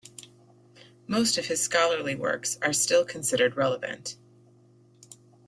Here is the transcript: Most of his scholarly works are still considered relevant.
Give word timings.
Most 1.05 1.37
of 1.37 1.45
his 1.45 1.61
scholarly 1.61 2.15
works 2.15 2.57
are 2.63 2.73
still 2.73 3.05
considered 3.05 3.55
relevant. 3.55 4.17